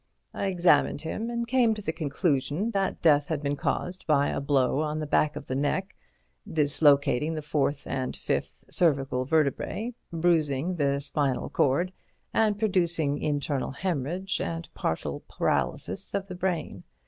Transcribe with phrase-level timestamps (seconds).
[0.33, 4.41] I examined him, and came to the conclusion that death had been caused by a
[4.41, 5.95] blow on the back of the neck,
[6.51, 11.93] dislocating the fourth and fifth cervical vertebræ, bruising the spinal cord
[12.33, 16.83] and producing internal hæmorrhage and partial paralysis of the brain.